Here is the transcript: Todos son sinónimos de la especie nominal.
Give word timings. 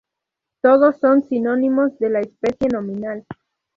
Todos 0.63 0.97
son 0.97 1.21
sinónimos 1.21 1.99
de 1.99 2.09
la 2.09 2.21
especie 2.21 2.67
nominal. 2.69 3.23